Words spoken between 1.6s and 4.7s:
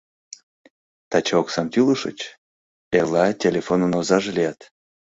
тӱлышыч— эрла телефонын озаже лият.